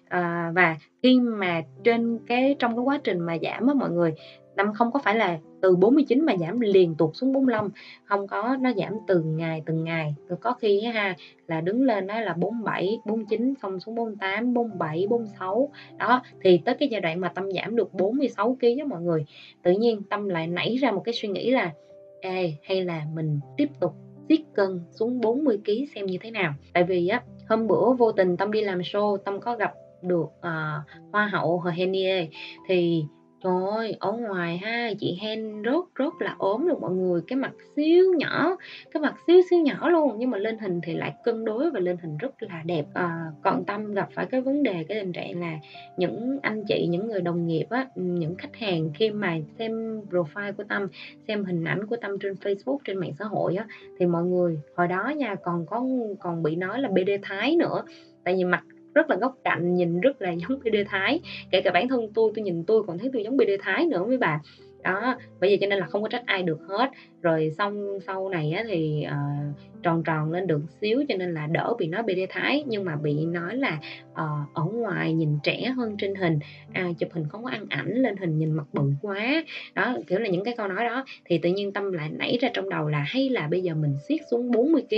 À, 0.07 0.51
và 0.55 0.77
khi 1.03 1.19
mà 1.19 1.61
trên 1.83 2.19
cái 2.27 2.55
trong 2.59 2.75
cái 2.75 2.83
quá 2.83 2.99
trình 3.03 3.19
mà 3.19 3.37
giảm 3.41 3.67
á 3.67 3.73
mọi 3.73 3.89
người 3.89 4.13
Tâm 4.55 4.73
không 4.73 4.91
có 4.91 4.99
phải 5.03 5.15
là 5.15 5.37
từ 5.63 5.75
49 5.75 6.25
mà 6.25 6.33
giảm 6.39 6.59
liền 6.59 6.95
tục 6.95 7.11
xuống 7.13 7.33
45 7.33 7.69
không 8.03 8.27
có 8.27 8.57
nó 8.61 8.71
giảm 8.73 8.93
từng 9.07 9.37
ngày 9.37 9.63
từng 9.65 9.83
ngày. 9.83 10.15
Rồi 10.27 10.37
có 10.41 10.53
khi 10.53 10.81
ha 10.81 11.15
là 11.47 11.61
đứng 11.61 11.83
lên 11.83 12.07
đó 12.07 12.19
là 12.19 12.33
47 12.33 12.97
49 13.05 13.53
xong 13.61 13.79
xuống 13.79 13.95
48 13.95 14.53
47 14.53 15.07
46 15.09 15.69
đó 15.97 16.21
thì 16.41 16.61
tới 16.65 16.75
cái 16.79 16.89
giai 16.89 17.01
đoạn 17.01 17.21
mà 17.21 17.29
tâm 17.29 17.51
giảm 17.51 17.75
được 17.75 17.93
46 17.93 18.57
kg 18.61 18.77
đó 18.79 18.85
mọi 18.85 19.01
người. 19.01 19.25
Tự 19.63 19.71
nhiên 19.71 20.03
tâm 20.09 20.29
lại 20.29 20.47
nảy 20.47 20.75
ra 20.75 20.91
một 20.91 21.01
cái 21.05 21.13
suy 21.13 21.29
nghĩ 21.29 21.51
là 21.51 21.73
ê 22.21 22.53
hay 22.63 22.85
là 22.85 23.05
mình 23.13 23.39
tiếp 23.57 23.67
tục 23.79 23.93
siết 24.29 24.39
cân 24.53 24.81
xuống 24.91 25.21
40 25.21 25.57
kg 25.65 25.71
xem 25.95 26.05
như 26.05 26.17
thế 26.21 26.31
nào? 26.31 26.53
Tại 26.73 26.83
vì 26.83 27.07
á 27.07 27.21
hôm 27.49 27.67
bữa 27.67 27.93
vô 27.93 28.11
tình 28.11 28.37
tâm 28.37 28.51
đi 28.51 28.61
làm 28.61 28.79
show 28.79 29.17
tâm 29.17 29.39
có 29.39 29.55
gặp 29.55 29.73
được 30.01 30.25
uh, 30.25 31.11
hoa 31.11 31.27
hậu 31.31 31.59
Hồ 31.59 31.69
Henie 31.69 32.27
thì 32.67 33.03
Trời 33.43 33.53
ơi, 33.77 33.95
ở 33.99 34.11
ngoài 34.11 34.57
ha, 34.57 34.91
chị 34.99 35.17
Hen 35.21 35.61
rất 35.61 35.95
rất 35.95 36.13
là 36.21 36.35
ốm 36.37 36.67
luôn 36.67 36.81
mọi 36.81 36.91
người, 36.91 37.21
cái 37.27 37.37
mặt 37.37 37.51
xíu 37.75 38.13
nhỏ, 38.17 38.57
cái 38.91 39.01
mặt 39.01 39.15
xíu 39.27 39.41
xíu 39.49 39.59
nhỏ 39.59 39.89
luôn, 39.89 40.15
nhưng 40.17 40.29
mà 40.31 40.37
lên 40.37 40.57
hình 40.59 40.79
thì 40.83 40.93
lại 40.93 41.13
cân 41.23 41.45
đối 41.45 41.71
và 41.71 41.79
lên 41.79 41.97
hình 42.01 42.17
rất 42.17 42.43
là 42.43 42.61
đẹp. 42.65 42.85
Ờ, 42.93 43.03
à, 43.03 43.31
còn 43.43 43.65
Tâm 43.65 43.93
gặp 43.93 44.09
phải 44.13 44.25
cái 44.25 44.41
vấn 44.41 44.63
đề, 44.63 44.85
cái 44.89 44.99
tình 45.01 45.13
trạng 45.13 45.39
là 45.41 45.57
những 45.97 46.39
anh 46.41 46.63
chị, 46.67 46.87
những 46.89 47.07
người 47.07 47.21
đồng 47.21 47.47
nghiệp 47.47 47.65
á, 47.69 47.87
ừ, 47.95 48.01
những 48.03 48.35
khách 48.35 48.55
hàng 48.55 48.91
khi 48.95 49.11
mà 49.11 49.37
xem 49.59 50.01
profile 50.09 50.53
của 50.53 50.63
Tâm, 50.69 50.87
xem 51.27 51.45
hình 51.45 51.63
ảnh 51.63 51.87
của 51.87 51.95
Tâm 52.01 52.11
trên 52.19 52.33
Facebook, 52.33 52.77
trên 52.85 52.97
mạng 52.97 53.13
xã 53.19 53.25
hội 53.25 53.55
á, 53.55 53.65
thì 53.99 54.05
mọi 54.05 54.23
người 54.23 54.59
hồi 54.75 54.87
đó 54.87 55.09
nha 55.17 55.35
còn 55.43 55.65
có 55.65 55.83
còn 56.19 56.43
bị 56.43 56.55
nói 56.55 56.79
là 56.81 56.89
BD 56.89 57.09
Thái 57.23 57.55
nữa 57.55 57.83
tại 58.23 58.35
vì 58.37 58.43
mặt 58.43 58.63
rất 58.93 59.09
là 59.09 59.15
góc 59.15 59.37
cạnh 59.43 59.75
nhìn 59.75 60.01
rất 60.01 60.21
là 60.21 60.31
giống 60.31 60.59
BD 60.59 60.75
Thái. 60.87 61.19
Kể 61.51 61.61
cả 61.61 61.71
bản 61.71 61.87
thân 61.87 62.13
tôi 62.13 62.31
tôi 62.35 62.43
nhìn 62.43 62.63
tôi 62.63 62.83
còn 62.87 62.97
thấy 62.97 63.09
tôi 63.13 63.23
giống 63.23 63.37
BD 63.37 63.49
Thái 63.59 63.85
nữa 63.85 64.05
mấy 64.07 64.17
bà. 64.17 64.41
Đó 64.83 65.17
bởi 65.39 65.49
vì 65.49 65.57
cho 65.57 65.67
nên 65.67 65.79
là 65.79 65.85
không 65.85 66.01
có 66.01 66.09
trách 66.09 66.23
ai 66.25 66.43
được 66.43 66.59
hết. 66.67 66.91
Rồi 67.21 67.51
xong 67.57 67.99
sau 68.07 68.29
này 68.29 68.51
á, 68.51 68.63
thì 68.67 69.05
uh, 69.07 69.55
tròn 69.83 70.03
tròn 70.03 70.31
lên 70.31 70.47
được 70.47 70.61
xíu 70.81 71.03
cho 71.09 71.15
nên 71.17 71.33
là 71.33 71.47
đỡ 71.47 71.73
bị 71.79 71.87
nói 71.87 72.03
BD 72.03 72.19
Thái. 72.29 72.63
Nhưng 72.67 72.85
mà 72.85 72.95
bị 72.95 73.25
nói 73.25 73.55
là 73.55 73.79
uh, 74.11 74.53
ở 74.53 74.63
ngoài 74.63 75.13
nhìn 75.13 75.37
trẻ 75.43 75.73
hơn 75.77 75.95
trên 75.97 76.15
hình. 76.15 76.39
À, 76.73 76.89
chụp 76.99 77.09
hình 77.13 77.25
không 77.29 77.43
có 77.43 77.49
ăn 77.49 77.65
ảnh 77.69 77.93
lên 77.93 78.17
hình 78.17 78.37
nhìn 78.37 78.51
mặt 78.51 78.67
bự 78.73 78.91
quá. 79.01 79.43
Đó 79.73 79.97
kiểu 80.07 80.19
là 80.19 80.29
những 80.29 80.43
cái 80.43 80.53
câu 80.57 80.67
nói 80.67 80.85
đó. 80.85 81.05
Thì 81.25 81.37
tự 81.37 81.49
nhiên 81.49 81.73
tâm 81.73 81.91
lại 81.91 82.09
nảy 82.11 82.37
ra 82.41 82.49
trong 82.53 82.69
đầu 82.69 82.89
là 82.89 82.99
hay 83.07 83.29
là 83.29 83.47
bây 83.47 83.61
giờ 83.61 83.75
mình 83.75 83.97
siết 84.07 84.19
xuống 84.31 84.51
40 84.51 84.83
kg 84.89 84.95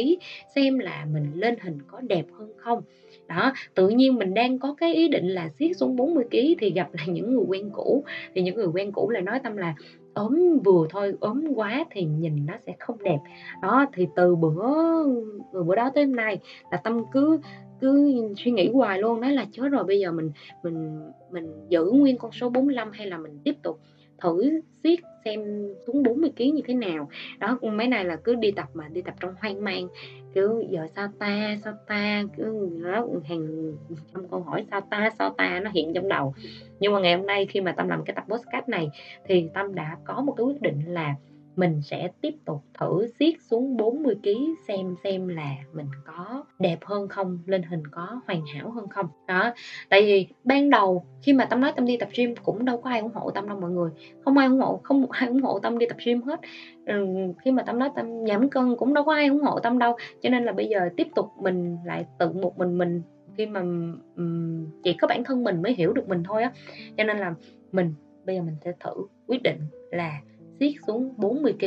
xem 0.56 0.80
là 0.80 1.06
mình 1.14 1.32
lên 1.36 1.56
hình 1.62 1.78
có 1.88 2.02
đẹp 2.02 2.26
hơn 2.40 2.52
không? 2.58 2.82
Đó 3.28 3.54
tự 3.76 3.90
nhiên 3.90 4.16
mình 4.16 4.34
đang 4.34 4.60
có 4.60 4.74
cái 4.74 4.94
ý 4.94 5.08
định 5.08 5.28
là 5.28 5.50
siết 5.60 5.78
xuống 5.78 5.96
40 5.96 6.24
kg 6.32 6.38
thì 6.60 6.72
gặp 6.72 6.90
lại 6.94 7.08
những 7.08 7.34
người 7.34 7.46
quen 7.48 7.70
cũ. 7.74 8.04
Thì 8.36 8.42
những 8.42 8.56
người 8.56 8.68
quen 8.68 8.92
cũ 8.92 9.10
lại 9.10 9.22
nói 9.22 9.40
tâm 9.44 9.58
là 9.58 9.76
ốm 10.14 10.60
vừa 10.66 10.88
thôi 10.90 11.14
ốm 11.20 11.48
quá 11.56 11.86
thì 11.92 12.04
nhìn 12.04 12.46
nó 12.46 12.54
sẽ 12.66 12.74
không 12.80 13.04
đẹp. 13.04 13.20
Đó 13.62 13.86
thì 13.94 14.08
từ 14.16 14.36
bữa 14.36 14.64
từ 15.54 15.64
bữa 15.64 15.76
đó 15.76 15.92
tới 15.96 16.06
hôm 16.06 16.16
nay 16.16 16.40
là 16.72 16.78
tâm 16.78 17.04
cứ 17.12 17.40
cứ 17.82 18.14
suy 18.38 18.52
nghĩ 18.52 18.70
hoài 18.74 19.00
luôn, 19.00 19.22
nói 19.22 19.32
là 19.32 19.46
chết 19.52 19.70
rồi 19.72 19.84
bây 19.84 20.00
giờ 20.00 20.12
mình 20.12 20.32
mình 20.64 21.00
mình 21.32 21.52
giữ 21.70 21.86
nguyên 21.86 22.18
con 22.18 22.32
số 22.32 22.50
45 22.50 22.92
hay 22.92 23.08
là 23.08 23.18
mình 23.18 23.40
tiếp 23.44 23.56
tục 23.64 23.80
thử 24.22 24.62
siết 24.84 25.00
xem 25.26 25.68
xuống 25.88 26.04
40 26.04 26.32
ký 26.36 26.52
như 26.52 26.62
thế 26.68 26.74
nào. 26.74 27.10
Đó, 27.40 27.60
mấy 27.62 27.88
này 27.88 28.06
là 28.06 28.16
cứ 28.16 28.36
đi 28.36 28.52
tập 28.52 28.68
mà 28.74 28.88
đi 28.88 29.02
tập 29.02 29.16
trong 29.20 29.34
hoang 29.42 29.64
mang, 29.64 29.88
kiểu 30.34 30.64
giờ 30.70 30.88
sao 30.96 31.08
ta, 31.20 31.58
sao 31.64 31.74
ta, 31.88 32.24
cứ 32.38 32.70
nó 32.72 33.08
hàng 33.24 33.72
trăm 34.14 34.28
câu 34.28 34.40
hỏi 34.40 34.66
sao 34.72 34.82
ta, 34.82 35.10
sao 35.20 35.34
ta 35.38 35.60
nó 35.64 35.72
hiện 35.74 35.94
trong 35.94 36.10
đầu. 36.10 36.34
Nhưng 36.80 36.94
mà 36.94 37.00
ngày 37.00 37.16
hôm 37.16 37.26
nay 37.26 37.46
khi 37.46 37.62
mà 37.62 37.72
Tâm 37.72 37.88
làm 37.88 38.04
cái 38.06 38.16
tập 38.16 38.26
podcast 38.28 38.70
này 38.70 38.90
thì 39.26 39.50
Tâm 39.54 39.76
đã 39.76 39.98
có 40.04 40.22
một 40.22 40.34
cái 40.38 40.46
quyết 40.46 40.62
định 40.62 40.82
là 40.88 41.16
mình 41.56 41.82
sẽ 41.82 42.10
tiếp 42.22 42.34
tục 42.46 42.64
thử 42.80 43.08
siết 43.20 43.34
xuống 43.42 43.78
40 43.78 44.16
kg 44.24 44.30
xem 44.68 44.96
xem 45.04 45.28
là 45.28 45.56
mình 45.74 45.86
có 46.06 46.46
đẹp 46.60 46.78
hơn 46.86 47.08
không, 47.08 47.40
lên 47.46 47.64
hình 47.64 47.88
có 47.88 48.22
hoàn 48.28 48.46
hảo 48.46 48.72
hơn 48.72 48.90
không. 48.90 49.08
Đó, 49.28 49.54
tại 49.90 50.02
vì 50.02 50.28
ban 50.44 50.70
đầu 50.70 51.06
khi 51.22 51.34
mà 51.34 51.46
Tâm 51.46 51.62
nói 51.62 51.72
Tâm 51.76 51.86
đi 51.86 51.98
tập 51.98 52.10
gym 52.16 52.36
cũng 52.44 52.66
đâu 52.66 52.82
có 52.82 52.90
ai 52.90 53.00
ủng 53.00 53.12
hộ 53.14 53.32
Tâm 53.32 53.50
đâu 53.50 53.60
mọi 53.60 53.72
người. 53.72 53.92
Không 54.26 54.38
ai 54.38 54.48
ủng 54.48 54.60
hộ, 54.60 54.80
không 54.84 55.12
ai 55.12 55.28
ủng 55.28 55.42
hộ 55.42 55.60
Tâm 55.60 55.78
đi 55.78 55.86
tập 55.86 55.98
gym 56.06 56.22
hết. 56.22 56.40
Ừ, 56.86 57.06
khi 57.46 57.52
mà 57.52 57.64
Tâm 57.64 57.80
nói 57.80 57.90
Tâm 57.96 58.26
giảm 58.28 58.50
cân 58.50 58.76
cũng 58.76 58.94
đâu 58.94 59.04
có 59.04 59.14
ai 59.14 59.28
ủng 59.28 59.42
hộ 59.42 59.60
Tâm 59.60 59.80
đâu. 59.80 59.98
Cho 60.22 60.30
nên 60.30 60.44
là 60.44 60.52
bây 60.52 60.68
giờ 60.68 60.90
tiếp 60.98 61.08
tục 61.16 61.28
mình 61.40 61.78
lại 61.86 62.06
tự 62.20 62.32
một 62.32 62.58
mình 62.58 62.78
mình 62.78 63.02
khi 63.38 63.46
mà 63.46 63.60
um, 64.16 64.66
chỉ 64.84 64.94
có 64.94 65.08
bản 65.08 65.24
thân 65.24 65.44
mình 65.44 65.62
mới 65.62 65.74
hiểu 65.74 65.94
được 65.94 66.10
mình 66.10 66.24
thôi 66.24 66.44
á. 66.44 66.52
Cho 66.98 67.04
nên 67.04 67.18
là 67.18 67.34
mình 67.72 67.94
bây 68.26 68.36
giờ 68.36 68.42
mình 68.42 68.56
sẽ 68.64 68.72
thử 68.80 69.08
quyết 69.28 69.44
định 69.44 69.58
là 69.92 70.20
siết 70.60 70.72
xuống 70.88 71.14
40 71.18 71.54
kg. 71.60 71.66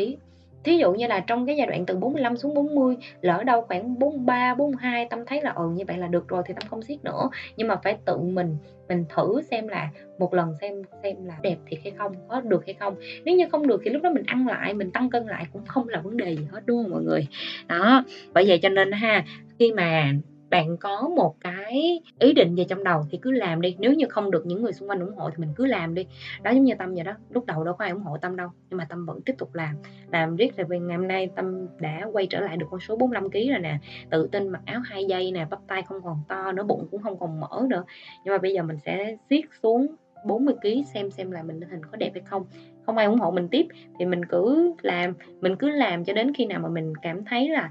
Thí 0.64 0.76
dụ 0.76 0.92
như 0.92 1.06
là 1.06 1.20
trong 1.20 1.46
cái 1.46 1.56
giai 1.56 1.66
đoạn 1.66 1.86
từ 1.86 1.96
45 1.96 2.36
xuống 2.36 2.54
40, 2.54 2.96
lỡ 3.20 3.42
đâu 3.44 3.62
khoảng 3.62 3.98
43, 3.98 4.54
42 4.54 5.06
Tâm 5.10 5.26
thấy 5.26 5.42
là 5.42 5.50
ừ 5.50 5.68
như 5.74 5.84
vậy 5.88 5.98
là 5.98 6.06
được 6.06 6.28
rồi 6.28 6.42
thì 6.46 6.54
Tâm 6.54 6.68
không 6.70 6.82
siết 6.82 7.04
nữa. 7.04 7.30
Nhưng 7.56 7.68
mà 7.68 7.76
phải 7.76 7.96
tự 8.04 8.18
mình 8.18 8.56
mình 8.88 9.04
thử 9.08 9.42
xem 9.50 9.68
là 9.68 9.90
một 10.18 10.34
lần 10.34 10.54
xem 10.60 10.82
xem 11.02 11.16
là 11.24 11.34
đẹp 11.42 11.56
thiệt 11.66 11.80
hay 11.82 11.92
không, 11.98 12.14
có 12.28 12.40
được 12.40 12.66
hay 12.66 12.74
không. 12.74 12.94
Nếu 13.24 13.36
như 13.36 13.48
không 13.52 13.66
được 13.66 13.80
thì 13.84 13.90
lúc 13.90 14.02
đó 14.02 14.10
mình 14.10 14.24
ăn 14.26 14.46
lại, 14.46 14.74
mình 14.74 14.90
tăng 14.90 15.10
cân 15.10 15.26
lại 15.26 15.44
cũng 15.52 15.66
không 15.66 15.88
là 15.88 16.00
vấn 16.00 16.16
đề 16.16 16.36
gì 16.36 16.46
hết 16.52 16.60
đúng 16.66 16.82
không 16.82 16.90
mọi 16.90 17.02
người. 17.02 17.26
Đó, 17.66 18.04
bởi 18.32 18.44
vậy 18.48 18.58
cho 18.62 18.68
nên 18.68 18.92
ha, 18.92 19.24
khi 19.58 19.72
mà 19.72 20.12
bạn 20.50 20.76
có 20.76 21.10
một 21.16 21.34
cái 21.40 22.00
ý 22.18 22.32
định 22.32 22.54
về 22.54 22.64
trong 22.64 22.84
đầu 22.84 23.06
thì 23.10 23.18
cứ 23.22 23.30
làm 23.30 23.60
đi. 23.60 23.76
Nếu 23.78 23.92
như 23.92 24.06
không 24.08 24.30
được 24.30 24.46
những 24.46 24.62
người 24.62 24.72
xung 24.72 24.90
quanh 24.90 25.00
ủng 25.00 25.14
hộ 25.16 25.30
thì 25.30 25.36
mình 25.36 25.52
cứ 25.56 25.66
làm 25.66 25.94
đi. 25.94 26.06
Đó 26.42 26.50
giống 26.50 26.64
như 26.64 26.74
tâm 26.78 26.94
vậy 26.94 27.04
đó. 27.04 27.12
Lúc 27.30 27.46
đầu 27.46 27.64
đâu 27.64 27.74
có 27.74 27.84
ai 27.84 27.90
ủng 27.90 28.02
hộ 28.02 28.18
tâm 28.18 28.36
đâu, 28.36 28.48
nhưng 28.70 28.78
mà 28.78 28.86
tâm 28.88 29.06
vẫn 29.06 29.20
tiếp 29.20 29.34
tục 29.38 29.54
làm. 29.54 29.74
Làm 30.12 30.36
riết 30.36 30.56
rồi 30.56 30.66
vì 30.70 30.78
ngày 30.78 30.96
hôm 30.96 31.08
nay 31.08 31.30
tâm 31.36 31.66
đã 31.78 32.06
quay 32.12 32.26
trở 32.26 32.40
lại 32.40 32.56
được 32.56 32.66
con 32.70 32.80
số 32.80 32.96
45 32.96 33.30
kg 33.30 33.50
rồi 33.50 33.58
nè. 33.60 33.78
Tự 34.10 34.28
tin 34.32 34.48
mặc 34.48 34.62
áo 34.64 34.80
hai 34.84 35.04
dây 35.04 35.32
nè, 35.32 35.46
bắp 35.50 35.58
tay 35.66 35.82
không 35.82 36.02
còn 36.02 36.16
to 36.28 36.52
nữa, 36.52 36.62
bụng 36.62 36.88
cũng 36.90 37.02
không 37.02 37.18
còn 37.18 37.40
mỡ 37.40 37.66
nữa. 37.68 37.84
Nhưng 38.24 38.32
mà 38.34 38.38
bây 38.38 38.52
giờ 38.52 38.62
mình 38.62 38.78
sẽ 38.84 39.16
siết 39.30 39.44
xuống 39.62 39.86
40 40.24 40.54
kg 40.62 40.84
xem 40.94 41.10
xem 41.10 41.30
là 41.30 41.42
mình 41.42 41.60
hình 41.70 41.84
có 41.90 41.96
đẹp 41.96 42.10
hay 42.14 42.22
không. 42.26 42.44
Không 42.86 42.96
ai 42.96 43.06
ủng 43.06 43.18
hộ 43.18 43.30
mình 43.30 43.48
tiếp 43.48 43.66
thì 43.98 44.04
mình 44.04 44.24
cứ 44.24 44.74
làm. 44.82 45.14
Mình 45.40 45.56
cứ 45.56 45.70
làm 45.70 46.04
cho 46.04 46.12
đến 46.12 46.32
khi 46.34 46.46
nào 46.46 46.60
mà 46.60 46.68
mình 46.68 46.92
cảm 47.02 47.24
thấy 47.24 47.48
là 47.48 47.70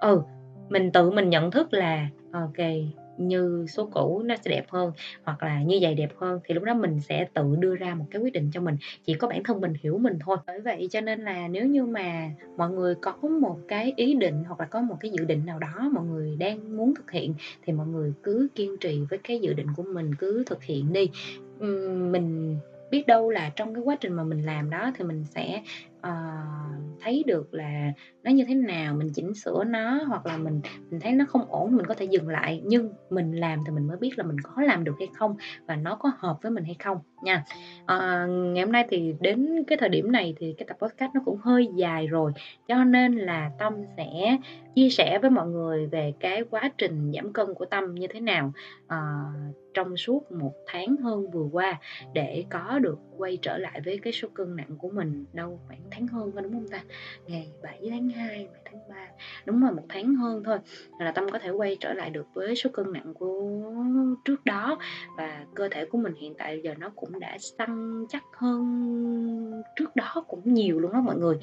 ừ 0.00 0.22
mình 0.72 0.92
tự 0.92 1.10
mình 1.10 1.30
nhận 1.30 1.50
thức 1.50 1.74
là, 1.74 2.08
ok, 2.32 2.66
như 3.18 3.66
số 3.68 3.88
cũ 3.92 4.22
nó 4.24 4.34
sẽ 4.44 4.50
đẹp 4.50 4.64
hơn, 4.68 4.92
hoặc 5.24 5.42
là 5.42 5.62
như 5.62 5.78
vậy 5.80 5.94
đẹp 5.94 6.10
hơn, 6.16 6.40
thì 6.44 6.54
lúc 6.54 6.64
đó 6.64 6.74
mình 6.74 7.00
sẽ 7.00 7.26
tự 7.34 7.56
đưa 7.58 7.76
ra 7.76 7.94
một 7.94 8.04
cái 8.10 8.22
quyết 8.22 8.32
định 8.32 8.50
cho 8.52 8.60
mình. 8.60 8.76
Chỉ 9.04 9.14
có 9.14 9.28
bản 9.28 9.42
thân 9.42 9.60
mình 9.60 9.72
hiểu 9.82 9.98
mình 9.98 10.18
thôi. 10.20 10.36
Bởi 10.46 10.60
vậy 10.60 10.88
cho 10.90 11.00
nên 11.00 11.20
là 11.20 11.48
nếu 11.48 11.66
như 11.66 11.86
mà 11.86 12.30
mọi 12.56 12.70
người 12.70 12.94
có 12.94 13.12
một 13.40 13.58
cái 13.68 13.92
ý 13.96 14.14
định 14.14 14.44
hoặc 14.44 14.60
là 14.60 14.66
có 14.66 14.80
một 14.80 14.96
cái 15.00 15.10
dự 15.10 15.24
định 15.24 15.46
nào 15.46 15.58
đó 15.58 15.90
mọi 15.92 16.04
người 16.04 16.36
đang 16.36 16.76
muốn 16.76 16.94
thực 16.94 17.10
hiện, 17.10 17.34
thì 17.62 17.72
mọi 17.72 17.86
người 17.86 18.12
cứ 18.22 18.48
kiên 18.54 18.76
trì 18.80 19.00
với 19.10 19.18
cái 19.18 19.38
dự 19.38 19.52
định 19.52 19.68
của 19.76 19.82
mình, 19.82 20.14
cứ 20.14 20.44
thực 20.46 20.62
hiện 20.62 20.92
đi. 20.92 21.10
Mình 22.10 22.56
biết 22.90 23.06
đâu 23.06 23.30
là 23.30 23.50
trong 23.56 23.74
cái 23.74 23.82
quá 23.82 23.96
trình 24.00 24.12
mà 24.12 24.24
mình 24.24 24.46
làm 24.46 24.70
đó 24.70 24.90
thì 24.96 25.04
mình 25.04 25.24
sẽ 25.24 25.62
uh, 26.08 26.72
thấy 27.00 27.24
được 27.26 27.54
là 27.54 27.92
nó 28.22 28.30
như 28.30 28.44
thế 28.44 28.54
nào 28.54 28.94
mình 28.94 29.10
chỉnh 29.14 29.34
sửa 29.34 29.64
nó 29.64 30.04
hoặc 30.06 30.26
là 30.26 30.36
mình 30.36 30.60
mình 30.90 31.00
thấy 31.00 31.12
nó 31.12 31.24
không 31.28 31.44
ổn 31.48 31.76
mình 31.76 31.86
có 31.86 31.94
thể 31.94 32.04
dừng 32.04 32.28
lại. 32.28 32.62
Nhưng 32.64 32.92
mình 33.10 33.32
làm 33.32 33.58
thì 33.66 33.72
mình 33.72 33.86
mới 33.86 33.96
biết 33.96 34.18
là 34.18 34.24
mình 34.24 34.36
có 34.42 34.62
làm 34.62 34.84
được 34.84 34.94
hay 34.98 35.08
không 35.14 35.36
và 35.66 35.76
nó 35.76 35.94
có 35.94 36.10
hợp 36.18 36.38
với 36.42 36.50
mình 36.50 36.64
hay 36.64 36.76
không 36.84 36.98
nha. 37.22 37.44
Uh, 37.82 38.30
ngày 38.30 38.64
hôm 38.64 38.72
nay 38.72 38.86
thì 38.90 39.14
đến 39.20 39.64
cái 39.66 39.78
thời 39.78 39.88
điểm 39.88 40.12
này 40.12 40.34
thì 40.38 40.54
cái 40.58 40.66
tập 40.68 40.76
podcast 40.80 41.14
nó 41.14 41.20
cũng 41.24 41.38
hơi 41.42 41.68
dài 41.76 42.06
rồi 42.06 42.32
cho 42.68 42.84
nên 42.84 43.16
là 43.16 43.50
tâm 43.58 43.74
sẽ 43.96 44.38
chia 44.74 44.90
sẻ 44.90 45.18
với 45.22 45.30
mọi 45.30 45.48
người 45.48 45.86
về 45.86 46.12
cái 46.20 46.44
quá 46.50 46.70
trình 46.78 47.12
giảm 47.14 47.32
cân 47.32 47.54
của 47.54 47.64
tâm 47.64 47.94
như 47.94 48.06
thế 48.06 48.20
nào. 48.20 48.52
Uh, 48.84 49.61
trong 49.74 49.96
suốt 49.96 50.32
một 50.32 50.54
tháng 50.66 50.96
hơn 50.96 51.30
vừa 51.30 51.48
qua 51.52 51.80
để 52.14 52.44
có 52.50 52.78
được 52.78 52.98
quay 53.16 53.38
trở 53.42 53.58
lại 53.58 53.80
với 53.84 53.98
cái 54.02 54.12
số 54.12 54.28
cân 54.34 54.56
nặng 54.56 54.76
của 54.78 54.90
mình 54.90 55.24
đâu, 55.32 55.60
khoảng 55.66 55.82
tháng 55.90 56.06
hơn 56.06 56.30
đúng 56.42 56.52
không 56.52 56.68
ta? 56.68 56.84
Ngày 57.26 57.52
7 57.62 57.86
tháng 57.90 58.08
2 58.08 58.48
tháng 58.72 58.88
3 58.88 58.96
đúng 59.46 59.60
rồi 59.60 59.72
một 59.72 59.84
tháng 59.88 60.14
hơn 60.14 60.42
thôi 60.44 60.58
là 60.98 61.12
tâm 61.12 61.28
có 61.30 61.38
thể 61.38 61.50
quay 61.50 61.76
trở 61.80 61.92
lại 61.92 62.10
được 62.10 62.26
với 62.34 62.56
số 62.56 62.70
cân 62.72 62.92
nặng 62.92 63.14
của 63.14 63.42
trước 64.24 64.44
đó. 64.44 64.78
Và 65.16 65.44
cơ 65.54 65.68
thể 65.68 65.84
của 65.84 65.98
mình 65.98 66.14
hiện 66.14 66.34
tại 66.38 66.60
giờ 66.64 66.74
nó 66.78 66.90
cũng 66.96 67.20
đã 67.20 67.36
săn 67.38 68.04
chắc 68.08 68.24
hơn 68.32 69.62
trước 69.76 69.96
đó 69.96 70.24
cũng 70.28 70.54
nhiều 70.54 70.78
luôn 70.80 70.92
đó 70.92 71.00
mọi 71.00 71.16
người. 71.16 71.36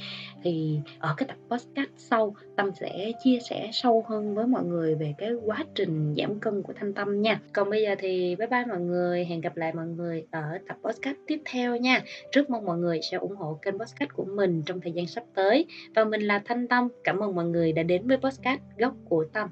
Thì 0.44 0.80
ở 1.00 1.14
cái 1.18 1.28
tập 1.28 1.38
podcast 1.50 1.90
sau, 1.98 2.36
tâm 2.56 2.72
sẽ 2.80 3.12
chia 3.24 3.40
sẻ 3.50 3.70
sâu 3.74 4.06
hơn 4.10 4.36
với 4.36 4.48
mọi 4.48 4.64
người 4.64 4.96
về 4.96 5.14
cái 5.18 5.32
quá 5.46 5.66
trình 5.76 6.16
giảm 6.18 6.40
cân 6.40 6.62
của 6.62 6.74
thanh 6.74 6.94
tâm 6.94 7.22
nha. 7.22 7.40
Còn 7.54 7.70
bây 7.70 7.82
giờ 7.82 7.96
thì 8.00 8.36
bye 8.36 8.48
bye 8.48 8.66
mọi 8.66 8.80
người, 8.80 9.26
hẹn 9.26 9.42
gặp 9.42 9.58
lại 9.58 9.74
mọi 9.74 9.88
người 9.88 10.26
ở 10.32 10.58
tập 10.68 10.78
podcast 10.84 11.18
tiếp 11.28 11.42
theo 11.46 11.76
nha. 11.76 12.04
Rất 12.32 12.50
mong 12.50 12.66
mọi 12.66 12.78
người 12.78 13.00
sẽ 13.12 13.18
ủng 13.18 13.36
hộ 13.36 13.60
kênh 13.62 13.80
podcast 13.80 14.10
của 14.14 14.26
mình 14.26 14.64
trong 14.66 14.82
thời 14.82 14.92
gian 14.92 15.08
sắp 15.08 15.24
tới. 15.36 15.66
Và 15.96 16.04
mình 16.04 16.22
là 16.22 16.42
thanh 16.46 16.68
tâm, 16.68 16.88
cảm 17.04 17.19
cảm 17.20 17.30
ơn 17.30 17.36
mọi 17.36 17.46
người 17.46 17.74
đã 17.74 17.84
đến 17.84 18.08
với 18.08 18.18
podcast 18.18 18.62
góc 18.78 18.94
của 19.10 19.26
tâm. 19.34 19.50